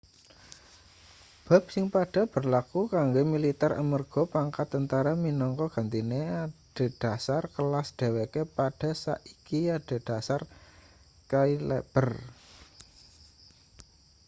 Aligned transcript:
bab 1.47 1.63
sing 1.73 1.85
padha 1.93 2.23
berlaku 2.35 2.81
kanggo 2.95 3.21
militer 3.33 3.71
amarga 3.83 4.21
pangkat 4.33 4.67
tentara 4.73 5.13
minangka 5.23 5.65
gentine 5.75 6.21
adhedhasar 6.45 7.43
kelas 7.55 7.87
dheweke 7.99 8.41
padha 8.57 8.91
saiki 9.03 9.59
adhedhasar 9.77 10.41
cailaber 11.31 12.07